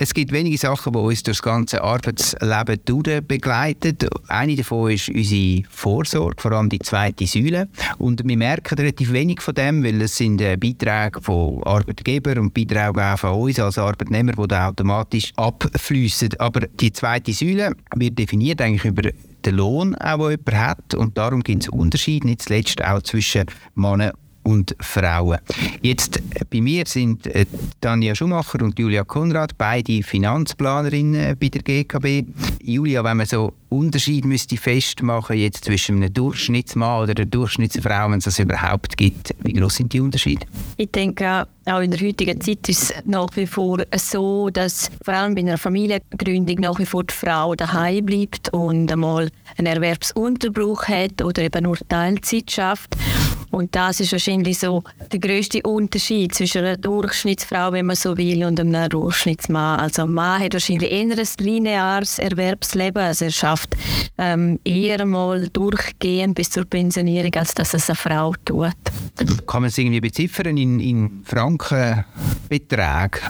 Es 0.00 0.14
gibt 0.14 0.30
wenige 0.30 0.56
Sachen, 0.56 0.92
die 0.92 0.98
uns 1.00 1.24
durch 1.24 1.38
das 1.38 1.42
ganze 1.42 1.82
Arbeitsleben 1.82 3.26
begleiten. 3.26 3.96
Eine 4.28 4.54
davon 4.54 4.92
ist 4.92 5.08
unsere 5.08 5.64
Vorsorge, 5.70 6.40
vor 6.40 6.52
allem 6.52 6.68
die 6.68 6.78
zweite 6.78 7.26
Säule. 7.26 7.68
Und 7.98 8.22
wir 8.24 8.36
merken 8.36 8.76
relativ 8.76 9.12
wenig 9.12 9.42
von 9.42 9.54
dem, 9.54 9.82
weil 9.82 10.00
es 10.00 10.16
sind 10.16 10.40
äh, 10.40 10.56
Beiträge 10.56 11.20
von 11.20 11.64
Arbeitgebern 11.64 12.38
und 12.38 12.54
Beiträge 12.54 13.04
auch 13.04 13.18
von 13.18 13.40
uns 13.40 13.58
als 13.58 13.76
Arbeitnehmer, 13.76 14.34
die 14.34 14.46
da 14.46 14.68
automatisch 14.68 15.32
abfließen. 15.34 16.28
Aber 16.38 16.60
die 16.60 16.92
zweite 16.92 17.32
Säule 17.32 17.72
wird 17.96 18.20
definiert 18.20 18.62
eigentlich 18.62 18.84
über 18.84 19.02
den 19.02 19.54
Lohn, 19.56 19.96
auch, 19.96 20.28
den 20.28 20.38
jemand 20.38 20.54
hat. 20.54 20.94
Und 20.94 21.18
darum 21.18 21.42
gibt 21.42 21.64
es 21.64 21.68
Unterschiede, 21.70 22.28
nicht 22.28 22.42
zuletzt 22.42 22.84
auch 22.84 23.02
zwischen 23.02 23.46
Männern 23.74 24.12
und 24.48 24.74
Frauen. 24.80 25.38
Jetzt 25.82 26.16
äh, 26.16 26.44
bei 26.50 26.62
mir 26.62 26.84
sind 26.86 27.26
äh, 27.26 27.44
Tanja 27.82 28.14
Schumacher 28.14 28.62
und 28.62 28.78
Julia 28.78 29.04
Konrad, 29.04 29.58
beide 29.58 30.02
Finanzplanerinnen 30.02 31.14
äh, 31.14 31.36
bei 31.38 31.48
der 31.48 31.62
GKB. 31.62 32.26
Julia, 32.62 33.04
wenn 33.04 33.18
man 33.18 33.26
so 33.26 33.52
Unterschied 33.68 34.24
müsste 34.24 34.56
festmachen 34.56 35.36
jetzt 35.36 35.66
zwischen 35.66 35.96
einem 35.96 36.14
Durchschnittsmann 36.14 37.02
oder 37.02 37.12
einer 37.14 37.26
Durchschnittsfrau, 37.26 38.10
wenn 38.10 38.18
es 38.18 38.24
das 38.24 38.38
überhaupt 38.38 38.96
gibt, 38.96 39.34
wie 39.42 39.52
groß 39.52 39.76
sind 39.76 39.92
die 39.92 40.00
Unterschiede? 40.00 40.46
Ich 40.78 40.90
denke, 40.90 41.46
auch 41.66 41.80
in 41.80 41.90
der 41.90 42.00
heutigen 42.00 42.40
Zeit 42.40 42.66
ist 42.70 42.84
es 42.84 42.94
nach 43.04 43.28
wie 43.36 43.46
vor 43.46 43.84
so, 43.96 44.48
dass 44.48 44.90
vor 45.04 45.12
allem 45.12 45.34
bei 45.34 45.42
einer 45.42 45.58
Familiengründung 45.58 46.56
nach 46.60 46.78
wie 46.78 46.86
vor 46.86 47.04
die 47.04 47.12
Frau 47.12 47.54
daheim 47.54 48.06
bleibt 48.06 48.48
und 48.54 48.90
einmal 48.90 49.28
einen 49.58 49.66
Erwerbsunterbruch 49.66 50.88
hat 50.88 51.20
oder 51.22 51.42
eben 51.42 51.64
nur 51.64 51.76
Teilzeit 51.88 52.50
schafft. 52.50 52.96
Und 53.50 53.74
das 53.74 54.00
ist 54.00 54.12
wahrscheinlich 54.12 54.58
so 54.58 54.82
der 55.10 55.18
größte 55.20 55.62
Unterschied 55.62 56.34
zwischen 56.34 56.64
einer 56.64 56.76
Durchschnittsfrau, 56.76 57.72
wenn 57.72 57.86
man 57.86 57.96
so 57.96 58.16
will, 58.16 58.44
und 58.44 58.60
einem 58.60 58.88
Durchschnittsmann. 58.88 59.80
Also 59.80 60.02
ein 60.02 60.12
Mann 60.12 60.42
hat 60.42 60.52
wahrscheinlich 60.52 60.90
eher 60.90 61.00
ein 61.00 61.28
lineares 61.40 62.18
Erwerbsleben, 62.18 63.02
also 63.02 63.24
er 63.26 63.30
schafft 63.30 63.76
ähm, 64.18 64.58
eher 64.64 65.04
mal 65.06 65.48
durchgehend 65.48 66.34
bis 66.34 66.50
zur 66.50 66.64
Pensionierung, 66.64 67.34
als 67.34 67.54
dass 67.54 67.74
es 67.74 67.88
eine 67.88 67.96
Frau 67.96 68.34
tut. 68.44 68.72
Kann 69.46 69.62
man 69.62 69.68
es 69.68 69.78
irgendwie 69.78 70.00
beziffern 70.00 70.56
in, 70.56 70.80
in 70.80 71.22
Frankenbeträgen? 71.24 73.20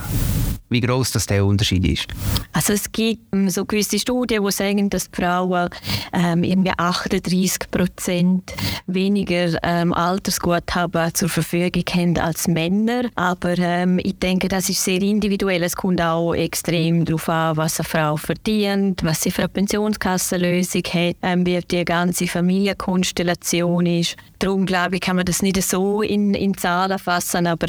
wie 0.71 0.81
groß 0.81 1.12
das 1.12 1.27
der 1.27 1.45
Unterschied 1.45 1.87
ist? 1.87 2.09
Also 2.53 2.73
es 2.73 2.91
gibt 2.93 3.23
ähm, 3.33 3.48
so 3.50 3.65
gewisse 3.65 3.98
Studien, 3.98 4.45
die 4.45 4.53
sagen, 4.53 4.91
dass 4.91 5.11
die 5.11 5.17
Frauen 5.21 5.71
ähm, 6.12 6.45
irgendwie 6.45 6.73
38 6.77 7.71
Prozent 7.71 8.55
weniger 8.87 9.59
ähm, 9.62 9.93
Altersguthaben 10.09 11.14
zur 11.14 11.28
Verfügung 11.28 11.84
haben 11.91 12.19
als 12.19 12.48
Männer. 12.48 13.03
Aber 13.14 13.56
ähm, 13.59 13.98
ich 14.03 14.19
denke, 14.19 14.48
das 14.48 14.69
ist 14.69 14.83
sehr 14.83 15.03
individuell. 15.03 15.62
Es 15.62 15.77
kommt 15.77 16.00
auch 16.00 16.34
extrem 16.34 17.05
darauf 17.05 17.28
an, 17.28 17.56
was 17.56 17.78
eine 17.78 17.89
Frau 17.89 18.17
verdient, 18.17 19.05
was 19.05 19.23
sie 19.23 19.31
für 19.31 19.42
eine 19.42 19.48
Pensionskassenlösung 19.48 20.83
hat, 20.83 21.17
ähm, 21.23 21.45
wie 21.47 21.61
die 21.61 21.84
ganze 21.84 22.27
Familienkonstellation 22.27 23.87
ist. 23.87 24.17
Darum 24.39 24.67
glaube 24.67 24.97
ich, 24.97 25.00
kann 25.00 25.17
man 25.17 25.25
das 25.25 25.42
nicht 25.42 25.61
so 25.62 26.00
in, 26.03 26.34
in 26.34 26.56
Zahlen 26.56 26.98
fassen, 26.98 27.47
aber, 27.47 27.67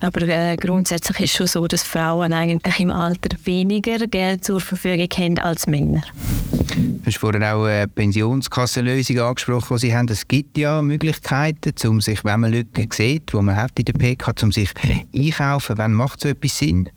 aber 0.00 0.22
äh, 0.28 0.56
grundsätzlich 0.56 1.20
ist 1.20 1.30
es 1.30 1.36
schon 1.36 1.46
so, 1.46 1.66
dass 1.66 1.82
Frauen 1.82 2.32
eigentlich 2.32 2.80
im 2.80 2.90
Alter 2.90 3.36
weniger 3.44 4.06
Geld 4.06 4.44
zur 4.44 4.60
Verfügung 4.60 5.08
haben 5.16 5.38
als 5.38 5.66
Männer. 5.66 6.02
Du 6.66 7.06
hast 7.06 7.18
vorhin 7.18 7.42
auch 7.42 7.64
eine 7.64 7.88
Pensionskassenlösung 7.88 9.18
angesprochen, 9.18 9.76
die 9.76 9.80
Sie 9.80 9.94
haben. 9.94 10.08
Es 10.08 10.28
gibt 10.28 10.56
ja 10.56 10.80
Möglichkeiten, 10.80 11.72
um 11.88 12.00
sich, 12.00 12.24
wenn 12.24 12.40
man 12.40 12.52
Lücken 12.52 12.88
sieht, 12.92 13.32
die 13.32 13.36
man 13.36 13.56
hat 13.56 13.78
in 13.78 13.84
der 13.84 13.94
PK, 13.94 14.32
um 14.42 14.52
sich 14.52 14.70
einkaufen. 15.14 15.78
Wann 15.78 15.92
macht 15.92 16.20
so 16.20 16.28
etwas 16.28 16.58
Sinn? 16.58 16.88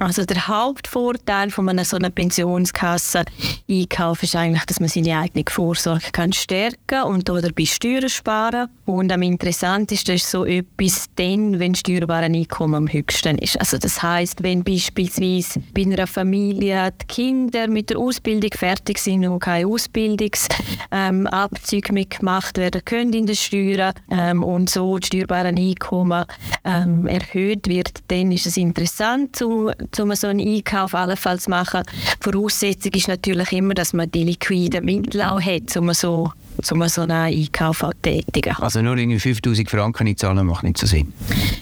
Also 0.00 0.24
der 0.24 0.48
Hauptvorteil 0.48 1.50
von 1.50 1.68
einer 1.68 1.84
so 1.84 1.98
einer 1.98 2.08
Pensionskasse 2.08 3.26
Einkauf 3.68 4.22
ist 4.22 4.34
eigentlich, 4.34 4.64
dass 4.64 4.80
man 4.80 4.88
seine 4.88 5.18
eigene 5.18 5.44
Vorsorge 5.46 6.06
kann 6.10 6.32
stärken 6.32 7.02
und 7.02 7.28
oder 7.28 7.50
bei 7.52 7.66
Steuern 7.66 8.08
sparen. 8.08 8.70
Und 8.86 9.12
am 9.12 9.20
interessantesten 9.20 10.14
ist 10.14 10.30
so 10.30 10.46
etwas 10.46 11.04
dann, 11.16 11.60
wenn 11.60 11.74
steuerbare 11.74 12.24
Einkommen 12.24 12.76
am 12.76 12.88
höchsten 12.88 13.36
ist. 13.36 13.60
Also 13.60 13.76
das 13.76 14.02
heißt, 14.02 14.42
wenn 14.42 14.64
beispielsweise 14.64 15.60
bei 15.74 15.82
einer 15.82 16.06
Familie 16.06 16.94
die 17.02 17.06
Kinder 17.06 17.68
mit 17.68 17.90
der 17.90 17.98
Ausbildung 17.98 18.52
fertig 18.54 18.98
sind 18.98 19.28
und 19.28 19.40
keine 19.40 19.66
Ausbildungsabzüge 19.66 21.88
ähm, 21.90 21.94
mitgemacht 21.94 22.56
werden 22.56 22.80
können 22.86 23.12
in 23.12 23.26
den 23.26 23.36
Steuern 23.36 23.92
ähm, 24.10 24.42
und 24.42 24.70
so 24.70 24.96
die 24.96 25.08
steuerbaren 25.08 25.58
Einkommen 25.58 26.24
ähm, 26.64 27.06
erhöht 27.06 27.68
wird, 27.68 27.98
dann 28.08 28.32
ist 28.32 28.46
es 28.46 28.56
interessant, 28.56 29.36
zu, 29.36 29.70
um 29.98 30.14
so 30.14 30.28
einen 30.28 30.46
Einkauf 30.46 30.94
allenfalls 30.94 31.44
zu 31.44 31.50
machen. 31.50 31.82
Voraussetzung 32.20 32.92
ist 32.92 33.08
natürlich 33.08 33.52
immer, 33.52 33.74
dass 33.74 33.92
man 33.92 34.10
die 34.10 34.24
liquiden 34.24 34.84
Mittel 34.84 35.22
auch 35.22 35.40
hat, 35.40 35.76
um 35.76 35.92
so 35.92 36.32
um 36.70 36.88
so 36.88 37.02
einen 37.02 37.12
Einkauf 37.12 37.78
zu 37.78 37.90
tätigen. 38.02 38.54
Also 38.56 38.82
nur 38.82 38.96
irgendwie 38.96 39.18
5000 39.18 39.70
Franken 39.70 40.06
in 40.06 40.16
Zahlen 40.16 40.46
macht 40.46 40.62
nicht 40.62 40.78
so 40.78 40.86
Sinn? 40.86 41.12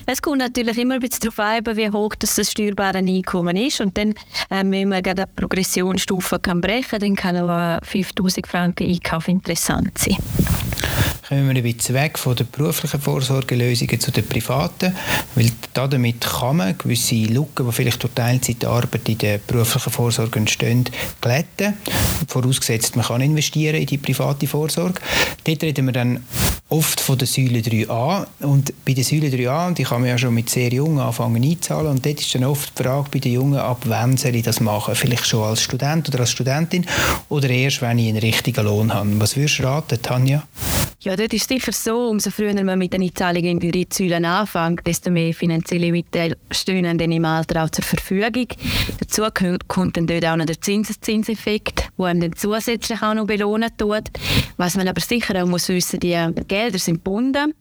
Es 0.07 0.21
kommt 0.21 0.39
natürlich 0.39 0.77
immer 0.79 0.95
ein 0.95 1.01
bisschen 1.01 1.21
darauf 1.21 1.39
an, 1.39 1.77
wie 1.77 1.91
hoch 1.91 2.15
das, 2.19 2.35
das 2.35 2.51
steuerbare 2.51 2.99
Einkommen 2.99 3.57
ist. 3.57 3.81
Und 3.81 3.97
dann, 3.97 4.11
äh, 4.51 4.65
wenn 4.65 4.89
man 4.89 5.05
eine 5.05 5.27
Progressionsstufe 5.37 6.39
kann 6.41 6.61
brechen 6.61 7.15
kann, 7.17 7.35
dann 7.35 7.47
kann 7.47 7.51
auch 7.51 7.85
5000 7.85 8.47
Franken 8.47 8.89
Einkauf 8.89 9.29
interessant 9.29 9.97
sein 9.99 10.17
kommen 11.29 11.47
wir 11.47 11.57
ein 11.57 11.63
bisschen 11.63 11.95
weg 11.95 12.19
von 12.19 12.35
den 12.35 12.49
beruflichen 12.51 13.01
Vorsorgelösungen 13.01 14.01
zu 14.01 14.11
den 14.11 14.27
privaten, 14.27 14.95
weil 15.35 15.51
damit 15.75 16.23
kann 16.23 16.57
man 16.57 16.79
gewisse 16.79 17.17
Lücken, 17.17 17.67
die 17.67 17.73
vielleicht 17.73 18.03
durch 18.03 18.15
Teilzeitarbeit 18.15 19.07
in 19.09 19.19
der 19.19 19.39
beruflichen 19.39 19.93
Vorsorge 19.93 20.39
entstehen, 20.39 20.89
glätten. 21.21 21.75
Vorausgesetzt, 22.29 22.97
man 22.97 23.05
kann 23.05 23.21
investieren 23.21 23.77
in 23.77 23.87
die 23.87 23.99
private 23.99 24.47
Vorsorge. 24.47 25.01
Dort 25.45 25.63
reden 25.63 25.85
wir 25.87 25.93
dann 25.93 26.25
oft 26.71 26.99
von 26.99 27.19
der 27.19 27.27
Säule 27.27 27.61
3a 27.61 28.27
und 28.41 28.73
bei 28.87 28.95
der 28.95 29.05
Säule 29.05 29.29
3a, 29.29 29.75
die 29.75 29.85
kann 29.85 30.01
man 30.01 30.11
ja 30.11 30.17
schon 30.17 30.33
mit 30.33 30.49
sehr 30.49 30.73
jung 30.73 30.99
anfangen 30.99 31.43
einzahlen 31.43 31.89
und 31.89 32.07
dort 32.07 32.21
ist 32.21 32.35
dann 32.35 32.45
oft 32.45 32.79
die 32.79 32.83
Frage 32.83 33.09
bei 33.11 33.19
den 33.19 33.33
Jungen, 33.33 33.59
ab 33.59 33.83
wann 33.85 34.17
soll 34.17 34.35
ich 34.35 34.45
das 34.45 34.61
machen? 34.61 34.95
Vielleicht 34.95 35.27
schon 35.27 35.45
als 35.45 35.63
Student 35.63 36.09
oder 36.09 36.21
als 36.21 36.31
Studentin 36.31 36.87
oder 37.29 37.51
erst, 37.51 37.83
wenn 37.83 37.99
ich 37.99 38.09
einen 38.09 38.19
richtigen 38.19 38.65
Lohn 38.65 38.95
habe. 38.95 39.21
Was 39.21 39.37
würdest 39.37 39.59
du 39.59 39.65
raten, 39.65 40.01
Tanja? 40.01 40.43
Ja, 41.09 41.17
dort 41.17 41.33
ist 41.33 41.49
sicher 41.49 41.73
so, 41.73 42.11
umso 42.11 42.31
früher 42.31 42.53
man 42.63 42.79
mit 42.79 42.93
den 42.93 43.01
Einzahlungen 43.01 43.63
in 43.63 43.73
die 43.73 43.89
Säulen 43.91 44.27
anfängt, 44.27 44.87
desto 44.87 45.11
mehr 45.11 45.33
finanzielle 45.33 45.91
Mittel 45.91 46.37
stehen 46.51 46.99
dann 46.99 47.11
im 47.11 47.25
Alter 47.25 47.65
auch 47.65 47.71
zur 47.71 47.83
Verfügung. 47.83 48.47
Dazu 49.01 49.23
kommt 49.69 49.97
dann 49.97 50.07
dort 50.07 50.27
auch 50.27 50.37
noch 50.37 50.45
der 50.45 50.61
Zinseszinseffekt, 50.61 51.89
der 51.97 52.05
einem 52.05 52.21
dann 52.21 52.37
zusätzlich 52.37 53.01
auch 53.01 53.15
noch 53.15 53.27
belohnen 53.27 53.71
tut. 53.79 54.03
Was 54.59 54.77
man 54.77 54.87
aber 54.87 55.01
sicher 55.01 55.43
auch 55.43 55.49
muss 55.49 55.71
wissen, 55.71 55.99
die 55.99 56.15
Gelder 56.47 56.79
sind 56.79 56.97
gebunden. 56.97 57.55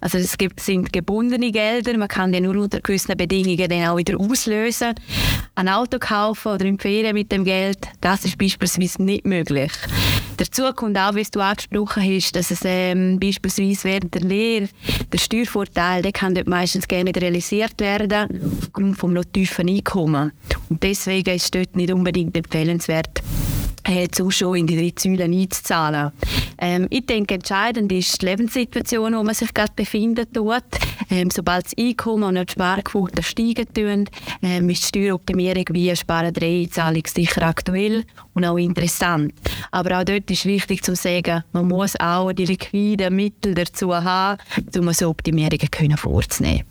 Also 0.00 0.18
es 0.18 0.36
gibt, 0.36 0.58
sind 0.58 0.92
gebundene 0.92 1.52
Gelder, 1.52 1.96
man 1.98 2.08
kann 2.08 2.32
die 2.32 2.40
nur 2.40 2.56
unter 2.56 2.80
gewissen 2.80 3.16
Bedingungen 3.16 3.68
dann 3.68 3.86
auch 3.86 3.96
wieder 3.96 4.18
auslösen. 4.18 4.96
Ein 5.54 5.68
Auto 5.68 6.00
kaufen 6.00 6.50
oder 6.50 6.64
Ferien 6.80 7.14
mit 7.14 7.30
dem 7.30 7.44
Geld, 7.44 7.78
das 8.00 8.24
ist 8.24 8.38
beispielsweise 8.38 9.04
nicht 9.04 9.24
möglich. 9.24 9.70
Dazu 10.38 10.72
kommt 10.72 10.96
auch, 10.96 11.16
wie 11.16 11.24
du 11.24 11.40
angesprochen 11.40 12.00
hast, 12.00 12.36
dass 12.36 12.52
es 12.52 12.60
ähm, 12.64 13.18
beispielsweise 13.18 13.84
während 13.88 14.14
der 14.14 14.22
Lehre 14.22 14.68
der 15.12 15.18
Steuervorteil, 15.18 16.00
der 16.00 16.12
kann 16.12 16.32
dort 16.32 16.46
meistens 16.46 16.86
gerne 16.86 17.04
nicht 17.04 17.20
realisiert 17.20 17.80
werden, 17.80 18.40
aufgrund 18.62 19.02
des 19.02 19.10
noch 19.10 19.24
tiefen 19.24 19.68
Einkommens. 19.68 20.32
Und 20.70 20.80
deswegen 20.80 21.34
ist 21.34 21.46
es 21.46 21.50
dort 21.50 21.74
nicht 21.74 21.92
unbedingt 21.92 22.36
empfehlenswert, 22.36 23.20
äh, 23.84 24.08
Zuschauer 24.08 24.56
in 24.56 24.66
die 24.66 24.76
drei 24.76 24.92
Säulen 24.98 25.32
einzuzahlen. 25.32 26.12
Ähm, 26.58 26.86
ich 26.90 27.06
denke, 27.06 27.34
entscheidend 27.34 27.92
ist 27.92 28.20
die 28.20 28.26
Lebenssituation, 28.26 29.14
wo 29.14 29.22
man 29.22 29.34
sich 29.34 29.52
gerade 29.54 29.72
befindet. 29.74 30.30
Dort. 30.32 30.64
Ähm, 31.10 31.30
sobald 31.30 31.66
das 31.66 31.72
Einkommen 31.78 32.36
und 32.36 32.48
die 32.48 32.52
Sparquote 32.52 33.22
steigen 33.22 33.72
tun, 33.72 34.04
ähm, 34.42 34.68
ist 34.68 34.82
die 34.82 34.88
Steueroptimierung 34.88 35.64
wie 35.70 35.94
Sparen 35.96 36.34
3 36.34 36.68
Zahlung 36.70 37.02
sicher 37.06 37.42
aktuell 37.42 38.04
und 38.34 38.44
auch 38.44 38.58
interessant. 38.58 39.32
Aber 39.70 39.98
auch 39.98 40.04
dort 40.04 40.30
ist 40.30 40.44
wichtig 40.44 40.82
zu 40.82 40.94
sagen, 40.94 41.44
man 41.52 41.68
muss 41.68 41.98
auch 41.98 42.32
die 42.32 42.44
liquiden 42.44 43.16
Mittel 43.16 43.54
dazu 43.54 43.94
haben, 43.94 44.38
um 44.76 44.92
so 44.92 45.08
Optimierungen 45.08 45.96
vorzunehmen. 45.96 46.64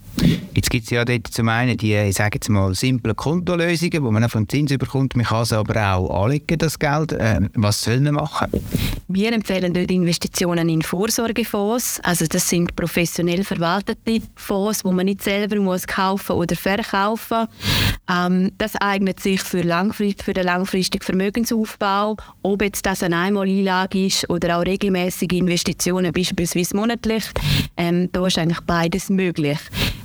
Jetzt 0.53 0.69
gibt 0.69 0.85
es 0.85 0.89
ja 0.89 1.05
dort 1.05 1.27
zum 1.27 1.49
einen 1.49 1.77
die, 1.77 1.95
ich 1.95 2.15
sage 2.15 2.35
jetzt 2.35 2.49
mal, 2.49 2.73
simple 2.73 3.15
Kontolösungen, 3.15 4.03
wo 4.03 4.11
man 4.11 4.23
auf 4.23 4.33
den 4.33 4.49
Zins 4.49 4.75
bekommt. 4.77 5.15
Man 5.15 5.25
kann 5.25 5.43
es 5.43 5.53
aber 5.53 5.95
auch 5.95 6.23
anlegen, 6.23 6.57
das 6.57 6.77
Geld. 6.79 7.15
Ähm, 7.17 7.49
was 7.53 7.81
soll 7.81 7.99
man 7.99 8.15
machen? 8.15 8.47
Wir 9.07 9.31
empfehlen 9.31 9.73
dort 9.73 9.89
Investitionen 9.89 10.67
in 10.69 10.81
Vorsorgefonds. 10.81 12.01
Also 12.03 12.25
das 12.27 12.49
sind 12.49 12.75
professionell 12.75 13.43
verwaltete 13.43 14.21
Fonds, 14.35 14.83
wo 14.83 14.91
man 14.91 15.05
nicht 15.05 15.23
selber 15.23 15.57
muss 15.57 15.87
kaufen 15.87 16.35
oder 16.35 16.55
verkaufen 16.55 17.47
ähm, 18.09 18.51
Das 18.57 18.75
eignet 18.75 19.19
sich 19.19 19.41
für, 19.41 19.61
langfristig, 19.61 20.23
für 20.23 20.33
den 20.33 20.45
langfristigen 20.45 21.03
Vermögensaufbau. 21.03 22.17
Ob 22.41 22.61
jetzt 22.61 22.85
das 22.85 23.03
eine 23.03 23.17
Einmaleinlage 23.17 24.07
ist 24.07 24.29
oder 24.29 24.57
auch 24.57 24.65
regelmäßige 24.65 25.33
Investitionen, 25.33 26.11
beispielsweise 26.11 26.75
monatlich, 26.75 27.23
ähm, 27.77 28.09
da 28.11 28.25
ist 28.27 28.37
eigentlich 28.37 28.61
beides 28.61 29.09
möglich. 29.09 29.59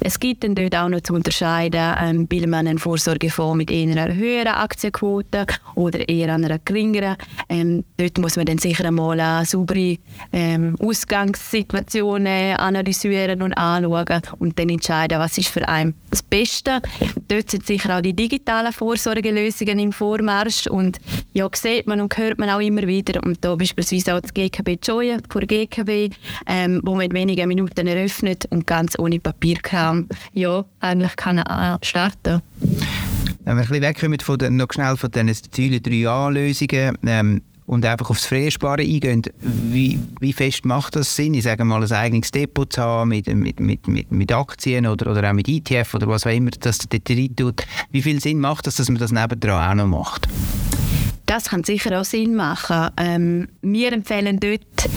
Es 0.04 0.18
gibt 0.18 0.42
dann 0.42 0.56
dort 0.56 0.74
auch 0.74 0.88
noch 0.88 1.00
zu 1.00 1.14
unterscheiden, 1.14 1.94
ähm, 2.00 2.26
will 2.28 2.48
man 2.48 2.66
einen 2.66 2.78
Vorsorgefonds 2.78 3.56
mit 3.56 3.70
einer 3.70 4.12
höheren 4.12 4.48
Aktienquote 4.48 5.46
oder 5.76 6.08
eher 6.08 6.34
einer 6.34 6.58
geringeren. 6.58 7.16
Ähm, 7.48 7.84
dort 7.96 8.18
muss 8.18 8.36
man 8.36 8.46
dann 8.46 8.58
sicher 8.58 8.84
einmal 8.84 9.20
eine 9.20 9.46
saubere 9.46 9.98
ähm, 10.32 10.76
Ausgangssituation 10.80 12.26
analysieren 12.26 13.42
und 13.42 13.52
anschauen 13.54 14.22
und 14.40 14.58
dann 14.58 14.70
entscheiden, 14.70 15.20
was 15.20 15.38
ist 15.38 15.48
für 15.48 15.68
einen 15.68 15.94
das 16.10 16.22
Beste. 16.22 16.82
Dort 17.28 17.50
sind 17.50 17.66
sicher 17.66 17.96
auch 17.96 18.02
die 18.02 18.14
digitalen 18.14 18.72
Vorsorgelösungen 18.72 19.78
im 19.78 19.92
Vormarsch 19.92 20.66
und 20.66 20.98
ja, 21.32 21.48
sieht 21.54 21.86
man 21.86 22.00
und 22.00 22.16
hört 22.16 22.38
man 22.38 22.50
auch 22.50 22.60
immer 22.60 22.86
wieder 22.86 23.22
und 23.22 23.44
da 23.44 23.54
beispielsweise 23.54 24.16
auch 24.16 24.20
das 24.20 24.34
GKB 24.34 24.78
Joy 24.82 25.16
vor 25.28 25.42
GKB, 25.42 26.12
ähm, 26.46 26.80
wo 26.82 26.94
man 26.94 27.06
in 27.06 27.12
wenigen 27.12 27.48
Minuten 27.48 27.86
eröffnet 27.86 28.46
und 28.50 28.66
ganz 28.66 28.98
ohne 28.98 29.20
Papierkram 29.20 29.91
ja, 30.32 30.64
eigentlich 30.80 31.16
kann 31.16 31.38
äh, 31.38 31.78
starten. 31.82 32.42
Wenn 33.44 33.56
wir 33.56 33.62
ein 33.62 33.68
bisschen 33.68 33.82
wegkommen 33.82 34.20
von 34.20 34.38
den, 34.38 34.56
noch 34.56 34.72
schnell 34.72 34.96
von 34.96 35.10
diesen 35.10 35.34
Zielen 35.50 35.80
3A-Lösungen, 35.80 36.98
ähm, 37.04 37.42
und 37.66 37.86
einfach 37.86 38.10
aufs 38.10 38.26
Freisparen 38.26 38.86
eingehen, 38.86 39.22
wie, 39.40 39.98
wie 40.20 40.32
fest 40.32 40.64
macht 40.64 40.96
das 40.96 41.14
Sinn, 41.14 41.34
ich 41.34 41.44
sage 41.44 41.64
mal, 41.64 41.82
ein 41.82 41.92
eigenes 41.92 42.30
Depot 42.30 42.70
zu 42.70 42.82
haben 42.82 43.08
mit, 43.08 43.26
mit, 43.34 43.60
mit, 43.60 43.88
mit, 43.88 44.12
mit 44.12 44.32
Aktien 44.32 44.86
oder, 44.86 45.10
oder 45.10 45.30
auch 45.30 45.32
mit 45.32 45.48
ETF 45.48 45.94
oder 45.94 46.08
was 46.08 46.26
auch 46.26 46.30
immer, 46.30 46.50
das 46.50 46.78
dort 46.78 47.08
rein 47.08 47.34
tut. 47.36 47.64
Wie 47.90 48.02
viel 48.02 48.20
Sinn 48.20 48.40
macht 48.40 48.66
das, 48.66 48.76
dass 48.76 48.88
man 48.88 48.98
das 48.98 49.12
nebendran 49.12 49.70
auch 49.70 49.74
noch 49.74 49.86
macht? 49.86 50.28
Das 51.26 51.48
kann 51.48 51.64
sicher 51.64 51.98
auch 51.98 52.04
Sinn 52.04 52.34
machen. 52.34 52.90
Ähm, 52.98 53.48
wir 53.62 53.92
empfehlen 53.92 54.38
dort 54.38 54.90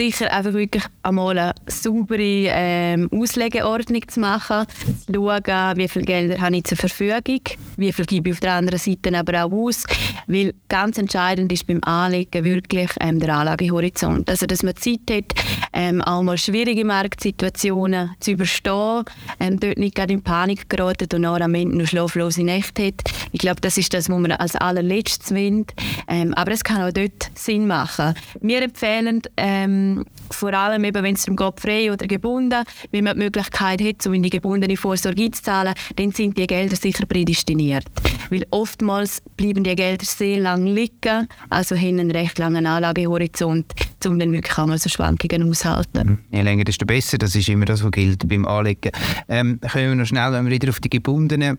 sicher 0.00 0.32
einfach 0.32 0.54
wirklich 0.54 0.82
einmal 1.02 1.36
eine 1.36 1.54
saubere 1.66 2.22
ähm, 2.22 3.10
Auslegeordnung 3.12 4.08
zu 4.08 4.20
machen, 4.20 4.66
zu 5.06 5.12
schauen, 5.12 5.76
wie 5.76 5.88
viel 5.88 6.02
Gelder 6.06 6.40
habe 6.40 6.56
ich 6.56 6.64
zur 6.64 6.78
Verfügung, 6.78 7.40
wie 7.76 7.92
viel 7.92 8.06
gebe 8.06 8.30
ich 8.30 8.36
auf 8.36 8.40
der 8.40 8.54
anderen 8.54 8.78
Seite 8.78 9.14
aber 9.18 9.44
auch 9.44 9.52
aus, 9.52 9.84
weil 10.26 10.54
ganz 10.70 10.96
entscheidend 10.96 11.52
ist 11.52 11.66
beim 11.66 11.84
Anlegen 11.84 12.44
wirklich 12.44 12.88
ähm, 12.98 13.20
der 13.20 13.34
Anlagehorizont. 13.34 14.30
Also, 14.30 14.46
dass 14.46 14.62
man 14.62 14.74
Zeit 14.76 15.00
hat, 15.10 15.34
ähm, 15.74 16.00
auch 16.00 16.22
mal 16.22 16.38
schwierige 16.38 16.86
Marktsituationen 16.86 18.12
zu 18.20 18.30
überstehen, 18.30 19.04
ähm, 19.38 19.60
dort 19.60 19.76
nicht 19.76 19.96
gerade 19.96 20.14
in 20.14 20.22
Panik 20.22 20.70
geraten 20.70 21.08
und 21.14 21.22
dann 21.22 21.42
am 21.42 21.54
Ende 21.54 21.76
noch 21.76 21.86
schlaflose 21.86 22.42
Nächte 22.42 22.86
hat. 22.86 23.02
Ich 23.32 23.40
glaube, 23.40 23.60
das 23.60 23.76
ist 23.76 23.92
das, 23.92 24.08
was 24.08 24.18
man 24.18 24.32
als 24.32 24.56
allerletztes 24.56 25.34
will. 25.34 25.66
Ähm, 26.08 26.32
aber 26.34 26.52
es 26.52 26.64
kann 26.64 26.82
auch 26.82 26.92
dort 26.92 27.30
Sinn 27.34 27.66
machen. 27.66 28.14
Wir 28.40 28.62
empfehlen 28.62 29.20
ähm, 29.36 29.89
vor 30.30 30.54
allem 30.54 30.84
eben, 30.84 31.02
wenn 31.02 31.14
es 31.14 31.24
darum 31.24 31.36
geht, 31.36 31.60
frei 31.60 31.92
oder 31.92 32.06
gebunden, 32.06 32.64
wenn 32.90 33.04
man 33.04 33.14
die 33.14 33.24
Möglichkeit 33.24 33.82
hat, 33.82 34.02
so 34.02 34.12
in 34.12 34.22
die 34.22 34.30
gebundene 34.30 34.76
Vorsorge 34.76 35.24
einzuzahlen, 35.24 35.74
dann 35.96 36.12
sind 36.12 36.36
die 36.36 36.46
Gelder 36.46 36.76
sicher 36.76 37.06
prädestiniert. 37.06 37.84
Weil 38.30 38.46
oftmals 38.50 39.22
bleiben 39.36 39.64
die 39.64 39.74
Gelder 39.74 40.04
sehr 40.04 40.38
lange 40.38 40.72
liegen, 40.72 41.28
also 41.48 41.76
haben 41.76 41.98
einen 41.98 42.10
recht 42.10 42.38
langen 42.38 42.66
Anlagehorizont, 42.66 43.72
um 44.06 44.18
dann 44.18 44.32
wirklich 44.32 44.56
auch 44.58 44.66
mal 44.66 44.78
so 44.78 44.88
Schwankungen 44.88 45.48
auszuhalten. 45.48 46.08
Mhm. 46.08 46.18
Je 46.30 46.42
länger, 46.42 46.64
desto 46.64 46.86
besser. 46.86 47.18
Das 47.18 47.34
ist 47.34 47.48
immer 47.48 47.64
das, 47.64 47.84
was 47.84 47.90
gilt 47.90 48.28
beim 48.28 48.46
Anlegen. 48.46 48.92
Ähm, 49.28 49.60
können 49.60 49.90
wir 49.90 49.94
noch 49.96 50.06
schnell, 50.06 50.32
wenn 50.32 50.46
wir 50.46 50.52
wieder 50.52 50.70
auf 50.70 50.80
die 50.80 50.90
gebundenen 50.90 51.58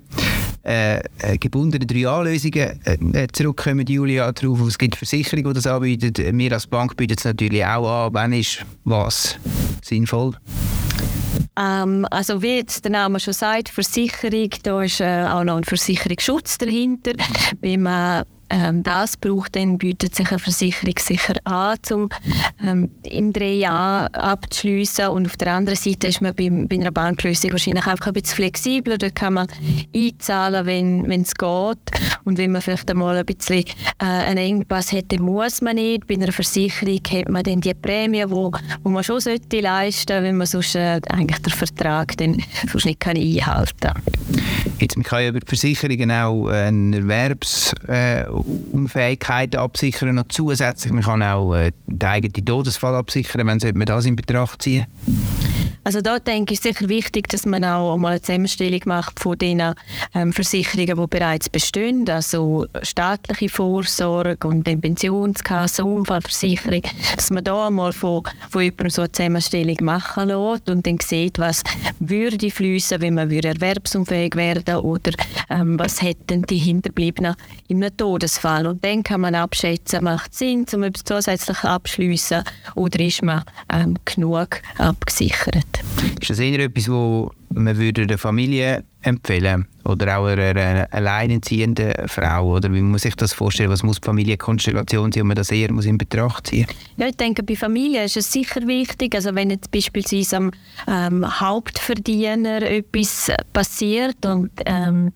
äh, 0.63 0.99
äh 1.19 1.37
gebundene 1.37 1.85
3A-Lösungen 1.85 3.13
äh, 3.13 3.27
zurückkommen, 3.31 3.85
Julia, 3.87 4.31
darauf, 4.31 4.61
es 4.67 4.77
gibt 4.77 4.95
Versicherungen, 4.95 5.49
die 5.49 5.53
das 5.53 5.67
anbieten. 5.67 6.37
Wir 6.37 6.53
als 6.53 6.67
Bank 6.67 6.95
bieten 6.97 7.15
es 7.17 7.25
natürlich 7.25 7.65
auch 7.65 8.05
an. 8.07 8.13
Wann 8.13 8.33
ist 8.33 8.65
was 8.83 9.37
sinnvoll? 9.83 10.35
Ähm, 11.57 12.05
also 12.09 12.41
wie 12.41 12.57
jetzt 12.57 12.85
der 12.85 12.91
Name 12.91 13.19
schon 13.19 13.33
sagt, 13.33 13.69
Versicherung, 13.69 14.49
da 14.63 14.81
ist 14.81 15.01
äh, 15.01 15.25
auch 15.25 15.43
noch 15.43 15.57
ein 15.57 15.63
Versicherungsschutz 15.63 16.57
dahinter. 16.57 17.13
Wenn 17.61 17.83
man 17.83 18.25
ähm, 18.51 18.83
das 18.83 19.17
braucht, 19.17 19.55
dann 19.55 19.77
bietet 19.77 20.13
sich 20.13 20.29
eine 20.29 20.39
Versicherung 20.39 20.95
sicher 20.99 21.35
an, 21.45 21.77
um 21.91 22.09
ähm, 22.63 22.91
in 23.03 23.31
drei 23.31 23.53
Jahren 23.53 24.13
abzuschliessen. 24.13 25.07
Und 25.07 25.25
auf 25.25 25.37
der 25.37 25.53
anderen 25.53 25.77
Seite 25.77 26.07
ist 26.07 26.21
man 26.21 26.35
bei, 26.35 26.49
bei 26.49 26.75
einer 26.75 26.91
Banklösung 26.91 27.51
wahrscheinlich 27.51 27.87
einfach 27.87 28.07
ein 28.07 28.13
bisschen 28.13 28.35
flexibler. 28.35 28.97
Dort 28.97 29.15
kann 29.15 29.35
man 29.35 29.47
einzahlen, 29.95 30.65
wenn 30.65 31.21
es 31.21 31.33
geht. 31.33 31.77
Und 32.25 32.37
wenn 32.37 32.51
man 32.51 32.61
vielleicht 32.61 32.89
einmal 32.91 33.17
ein 33.17 33.25
bisschen 33.25 33.65
äh, 33.99 34.05
einen 34.05 34.37
Engpass 34.37 34.91
hätte, 34.91 35.21
muss 35.21 35.61
man 35.61 35.75
nicht. 35.75 36.07
Bei 36.07 36.15
einer 36.15 36.31
Versicherung 36.31 36.99
hat 37.09 37.29
man 37.29 37.43
dann 37.43 37.61
die 37.61 37.73
Prämie, 37.73 38.25
wo, 38.27 38.51
wo 38.83 38.89
man 38.89 39.03
schon 39.03 39.21
sollte 39.21 39.61
leisten, 39.61 40.23
wenn 40.23 40.37
man 40.37 40.47
sonst 40.47 40.75
äh, 40.75 40.99
eigentlich 41.09 41.41
den 41.41 41.53
Vertrag 41.53 42.17
dann 42.17 42.43
sonst 42.69 42.85
nicht 42.85 42.99
kann 42.99 43.15
einhalten 43.15 43.79
kann. 43.79 44.01
Jetzt, 44.81 44.97
man 44.97 45.03
kann 45.03 45.27
über 45.27 45.39
die 45.39 45.45
Versicherungen 45.45 46.11
auch 46.11 46.47
eine 46.47 46.97
Erwerbsunfähigkeit 46.97 49.53
äh, 49.53 49.57
absichern 49.57 50.15
noch 50.15 50.27
zusätzlich. 50.29 50.91
Man 50.91 51.03
auch 51.21 51.53
äh, 51.53 51.71
den 51.85 52.09
eigenen 52.09 52.43
Todesfall 52.43 52.95
absichern, 52.95 53.45
wenn 53.45 53.77
man 53.77 53.85
das 53.85 54.05
in 54.05 54.15
Betracht 54.15 54.63
ziehen 54.63 54.87
also 55.83 56.01
da 56.01 56.19
denke 56.19 56.53
ich 56.53 56.59
sicher 56.59 56.87
wichtig, 56.89 57.27
dass 57.29 57.45
man 57.45 57.63
auch 57.63 57.97
mal 57.97 58.11
eine 58.11 58.21
Zusammenstellung 58.21 58.81
macht 58.85 59.19
von 59.19 59.37
den 59.37 59.61
ähm, 60.13 60.31
Versicherungen, 60.31 60.95
die 60.95 61.07
bereits 61.07 61.49
bestehen, 61.49 62.07
also 62.07 62.67
staatliche 62.83 63.49
Vorsorge 63.49 64.47
und 64.47 64.63
Pensionskasse, 64.63 65.83
Unfallversicherung, 65.83 66.83
dass 67.15 67.31
man 67.31 67.43
da 67.43 67.69
mal 67.69 67.93
von, 67.93 68.23
von 68.49 68.61
jemandem 68.61 68.89
so 68.91 69.01
eine 69.01 69.11
Zusammenstellung 69.11 69.77
machen 69.81 70.27
lässt 70.27 70.69
und 70.69 70.85
dann 70.85 70.99
sieht, 70.99 71.39
was 71.39 71.63
würde 71.99 72.51
fließen, 72.51 73.01
wenn 73.01 73.15
man 73.15 73.31
würde 73.31 73.49
erwerbsunfähig 73.49 74.35
werden 74.35 74.75
oder 74.75 75.11
ähm, 75.49 75.79
was 75.79 76.01
hätten 76.01 76.43
die 76.43 76.57
Hinterbliebenen 76.57 77.35
in 77.67 77.83
einem 77.83 77.95
Todesfall. 77.97 78.67
Und 78.67 78.83
dann 78.83 79.03
kann 79.03 79.21
man 79.21 79.35
abschätzen, 79.35 80.03
macht 80.03 80.31
es 80.31 80.39
Sinn, 80.39 80.65
um 80.73 80.83
etwas 80.83 81.03
zusätzlich 81.03 81.63
abschließen 81.63 82.43
oder 82.75 82.99
ist 82.99 83.23
man 83.23 83.43
ähm, 83.71 83.97
genug 84.05 84.61
abgesichert. 84.77 85.70
Ist 86.19 86.29
das 86.29 86.39
eher 86.39 86.59
etwas, 86.59 86.89
wo 86.89 87.31
man 87.49 87.77
würde 87.77 88.07
der 88.07 88.17
Familie 88.17 88.83
empfehlen 89.01 89.67
oder 89.83 90.19
auch 90.19 90.25
einer, 90.25 90.43
einer 90.43 90.87
alleinerziehenden 90.93 92.07
Frau 92.07 92.55
oder 92.55 92.71
wie 92.71 92.81
muss 92.81 93.05
ich 93.05 93.15
das 93.15 93.33
vorstellen? 93.33 93.69
Was 93.69 93.83
muss 93.83 93.99
die 93.99 94.05
Familienkonstellation 94.05 95.11
sein, 95.11 95.21
um 95.23 95.27
man 95.27 95.35
das 95.35 95.51
eher 95.51 95.71
muss 95.71 95.85
in 95.85 95.97
Betracht 95.97 96.47
ziehen? 96.47 96.67
Ja, 96.97 97.07
ich 97.07 97.17
denke, 97.17 97.43
bei 97.43 97.55
Familie 97.55 98.03
ist 98.03 98.17
es 98.17 98.31
sicher 98.31 98.65
wichtig. 98.67 99.15
Also 99.15 99.33
wenn 99.33 99.49
jetzt 99.49 99.71
beispielsweise 99.71 100.37
am 100.37 100.51
ähm, 100.87 101.39
Hauptverdiener 101.39 102.61
etwas 102.61 103.31
passiert 103.53 104.25
und 104.25 104.51
ähm, 104.65 105.11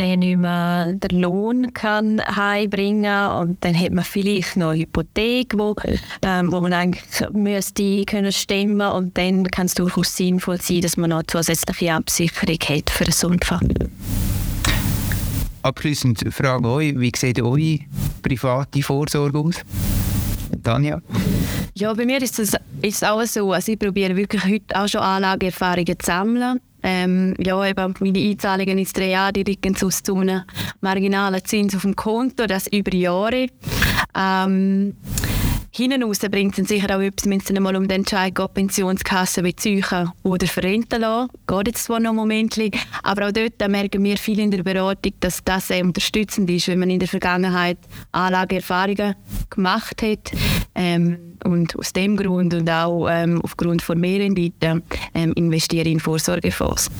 der 0.00 0.16
nicht 0.16 0.38
mehr 0.38 0.94
den 0.94 1.20
Lohn 1.20 1.74
kann 1.74 2.22
heimbringen 2.24 3.30
und 3.32 3.62
dann 3.62 3.78
hat 3.78 3.92
man 3.92 4.02
vielleicht 4.02 4.56
noch 4.56 4.70
eine 4.70 4.80
Hypothek, 4.80 5.52
wo, 5.56 5.76
ähm, 6.22 6.50
wo 6.50 6.60
man 6.60 6.72
eigentlich 6.72 7.04
müsste 7.32 8.04
können 8.06 8.32
stemmen 8.32 8.90
und 8.90 9.16
dann 9.18 9.44
kann 9.44 9.66
es 9.66 9.74
durchaus 9.74 10.16
sinnvoll 10.16 10.60
sein, 10.60 10.80
dass 10.80 10.96
man 10.96 11.10
noch 11.10 11.24
zusätzliche 11.24 11.92
Absicherung 11.92 12.58
hat 12.66 12.88
für 12.88 13.04
einen 13.04 13.32
Unfall. 13.32 13.68
Abschließend 15.62 16.24
frage 16.32 16.66
euch, 16.66 16.98
wie 16.98 17.12
sieht 17.14 17.40
eure 17.40 17.80
private 18.22 18.82
Vorsorge 18.82 19.38
aus? 19.38 19.56
Tanja? 20.62 21.02
Ja, 21.74 21.92
bei 21.92 22.06
mir 22.06 22.22
ist 22.22 22.38
es 22.38 22.56
ist 22.80 23.04
auch 23.04 23.22
so. 23.24 23.52
Also 23.52 23.72
ich 23.72 23.78
probiere 23.78 24.16
wirklich 24.16 24.44
heute 24.44 24.80
auch 24.80 24.88
schon 24.88 25.02
Anlageerfahrungen 25.02 25.98
zu 25.98 26.06
sammeln. 26.06 26.60
Ähm, 26.82 27.34
ja, 27.38 27.64
eben 27.66 27.94
meine 28.00 28.18
Einzahlungen 28.18 28.78
ins 28.78 28.92
drei 28.92 29.10
Jahre, 29.10 29.32
die 29.32 29.44
liegen 29.44 29.74
so 29.74 29.88
zu 29.88 30.16
einem 30.16 30.42
marginalen 30.80 31.44
Zins 31.44 31.74
auf 31.74 31.82
dem 31.82 31.96
Konto, 31.96 32.46
das 32.46 32.66
über 32.68 32.94
Jahre. 32.94 33.46
Ähm, 34.16 34.96
Hinten 35.72 36.02
raus 36.02 36.18
bringt 36.18 36.58
es 36.58 36.68
sicher 36.68 36.96
auch 36.96 37.00
etwas, 37.00 37.30
wenn 37.30 37.38
es 37.38 37.44
dann 37.44 37.62
mal 37.62 37.76
um 37.76 37.86
den 37.86 38.00
Entscheid 38.00 38.34
geht, 38.34 38.54
Pensionskasse 38.54 39.42
bezeichnen 39.42 40.10
oder 40.24 40.46
verrenten 40.48 41.00
lassen. 41.00 41.30
Geht 41.46 41.68
jetzt 41.68 41.84
zwar 41.84 42.00
noch 42.00 42.10
ein 42.10 42.16
Moment, 42.16 42.58
aber 43.04 43.28
auch 43.28 43.32
dort 43.32 43.68
merken 43.68 44.02
wir 44.02 44.16
viel 44.16 44.40
in 44.40 44.50
der 44.50 44.64
Beratung, 44.64 45.12
dass 45.20 45.44
das 45.44 45.68
sehr 45.68 45.84
unterstützend 45.84 46.50
ist, 46.50 46.66
wenn 46.66 46.80
man 46.80 46.90
in 46.90 46.98
der 46.98 47.08
Vergangenheit 47.08 47.78
Anlageerfahrungen 48.10 49.14
gemacht 49.48 50.02
hat. 50.02 50.32
Ähm, 50.74 51.36
und 51.44 51.76
aus 51.76 51.92
dem 51.92 52.16
Grund 52.16 52.52
und 52.52 52.68
auch 52.68 53.08
ähm, 53.08 53.40
aufgrund 53.42 53.80
von 53.80 53.98
Mehrrenditen 53.98 54.82
ähm, 55.14 55.32
investiere 55.34 55.86
ich 55.86 55.92
in 55.92 56.00
Vorsorgefonds. 56.00 56.90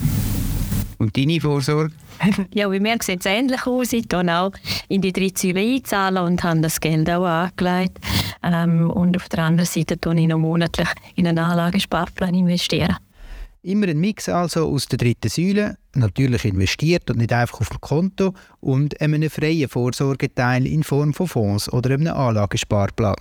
Und 1.00 1.16
deine 1.16 1.40
Vorsorge? 1.40 1.92
ja, 2.54 2.68
bei 2.68 2.78
mir 2.78 2.98
sieht 3.00 3.20
es 3.20 3.26
ähnlich 3.26 3.66
aus. 3.66 3.94
Ich 3.94 4.06
zahle 4.06 4.38
auch 4.38 4.52
in 4.88 5.00
die 5.00 5.14
drei 5.14 5.30
Säulen 5.34 5.76
einzahlen 5.76 6.18
und 6.18 6.44
habe 6.44 6.60
das 6.60 6.78
Geld 6.78 7.08
auch 7.08 7.24
angelegt. 7.24 7.98
Ähm, 8.42 8.90
und 8.90 9.16
auf 9.16 9.30
der 9.30 9.44
anderen 9.44 9.66
Seite 9.66 9.98
tue 9.98 10.20
ich 10.20 10.28
noch 10.28 10.38
monatlich 10.38 10.88
in 11.16 11.26
einen 11.26 11.38
Anlagesparplan 11.38 12.34
investieren. 12.34 12.96
Immer 13.62 13.88
ein 13.88 13.98
Mix 13.98 14.28
also 14.28 14.68
aus 14.68 14.88
der 14.88 14.98
dritten 14.98 15.30
Säule, 15.30 15.78
natürlich 15.94 16.44
investiert 16.44 17.10
und 17.10 17.16
nicht 17.16 17.32
einfach 17.32 17.62
auf 17.62 17.70
dem 17.70 17.80
Konto, 17.80 18.34
und 18.60 19.00
einem 19.00 19.30
freien 19.30 19.70
Vorsorgeteil 19.70 20.66
in 20.66 20.82
Form 20.82 21.14
von 21.14 21.28
Fonds 21.28 21.72
oder 21.72 21.94
einem 21.94 22.12
Anlagesparplan. 22.12 23.16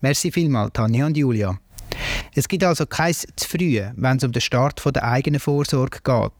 Merci 0.00 0.30
vielmals, 0.30 0.72
Tanja 0.74 1.06
und 1.06 1.16
Julia. 1.16 1.58
Es 2.34 2.48
gibt 2.48 2.64
also 2.64 2.86
kein 2.86 3.14
zu 3.14 3.48
früh, 3.48 3.80
wenn 3.96 4.16
es 4.18 4.24
um 4.24 4.32
den 4.32 4.42
Start 4.42 4.80
von 4.80 4.92
der 4.92 5.04
eigenen 5.04 5.40
Vorsorge 5.40 6.00
geht. 6.04 6.32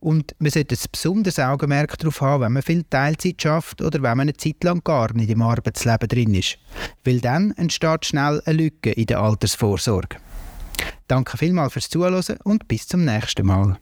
Und 0.00 0.34
man 0.38 0.50
sollte 0.50 0.74
ein 0.74 0.90
besonderes 0.90 1.38
Augenmerk 1.38 1.96
darauf 1.98 2.20
haben, 2.20 2.42
wenn 2.42 2.52
man 2.54 2.62
viel 2.62 2.84
Teilzeit 2.84 3.40
schafft 3.40 3.80
oder 3.80 4.02
wenn 4.02 4.16
man 4.16 4.20
eine 4.20 4.34
Zeit 4.34 4.62
lang 4.64 4.82
gar 4.82 5.12
nicht 5.14 5.30
im 5.30 5.42
Arbeitsleben 5.42 6.08
drin 6.08 6.34
ist. 6.34 6.58
Weil 7.04 7.20
dann 7.20 7.52
entsteht 7.52 8.06
schnell 8.06 8.42
eine 8.44 8.56
Lücke 8.56 8.90
in 8.90 9.06
der 9.06 9.20
Altersvorsorge. 9.20 10.16
Danke 11.06 11.36
vielmals 11.36 11.74
fürs 11.74 11.88
Zuhören 11.88 12.38
und 12.44 12.66
bis 12.66 12.88
zum 12.88 13.04
nächsten 13.04 13.46
Mal. 13.46 13.78